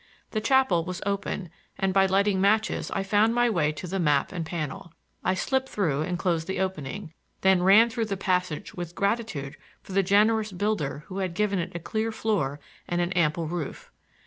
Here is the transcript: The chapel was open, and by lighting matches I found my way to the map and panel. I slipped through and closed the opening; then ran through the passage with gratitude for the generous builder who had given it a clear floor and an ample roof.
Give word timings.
The 0.31 0.41
chapel 0.41 0.83
was 0.83 1.03
open, 1.05 1.51
and 1.77 1.93
by 1.93 2.07
lighting 2.07 2.41
matches 2.41 2.89
I 2.89 3.03
found 3.03 3.35
my 3.35 3.51
way 3.51 3.71
to 3.73 3.85
the 3.85 3.99
map 3.99 4.31
and 4.31 4.43
panel. 4.43 4.93
I 5.23 5.35
slipped 5.35 5.69
through 5.69 6.01
and 6.01 6.17
closed 6.17 6.47
the 6.47 6.59
opening; 6.59 7.13
then 7.41 7.61
ran 7.61 7.87
through 7.87 8.05
the 8.05 8.17
passage 8.17 8.73
with 8.73 8.95
gratitude 8.95 9.57
for 9.83 9.91
the 9.91 10.01
generous 10.01 10.51
builder 10.51 11.03
who 11.05 11.19
had 11.19 11.35
given 11.35 11.59
it 11.59 11.75
a 11.75 11.79
clear 11.79 12.11
floor 12.11 12.59
and 12.89 12.99
an 12.99 13.11
ample 13.11 13.45
roof. 13.47 13.91